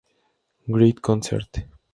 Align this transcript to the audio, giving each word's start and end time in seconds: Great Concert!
Great 0.67 0.99
Concert! 1.03 1.61